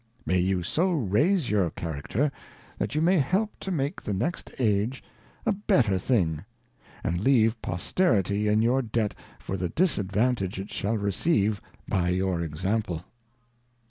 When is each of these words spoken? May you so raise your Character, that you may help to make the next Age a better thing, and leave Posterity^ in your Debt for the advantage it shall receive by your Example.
May 0.25 0.39
you 0.39 0.63
so 0.63 0.91
raise 0.91 1.51
your 1.51 1.69
Character, 1.69 2.31
that 2.79 2.95
you 2.95 3.03
may 3.03 3.19
help 3.19 3.51
to 3.59 3.69
make 3.69 4.01
the 4.01 4.15
next 4.15 4.49
Age 4.57 5.03
a 5.45 5.51
better 5.51 5.99
thing, 5.99 6.43
and 7.03 7.19
leave 7.19 7.61
Posterity^ 7.61 8.47
in 8.47 8.63
your 8.63 8.81
Debt 8.81 9.13
for 9.37 9.57
the 9.57 9.65
advantage 10.01 10.59
it 10.59 10.71
shall 10.71 10.97
receive 10.97 11.61
by 11.87 12.09
your 12.09 12.41
Example. 12.41 13.03